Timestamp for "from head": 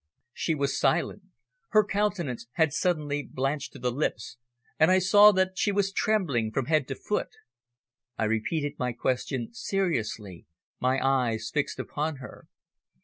6.51-6.87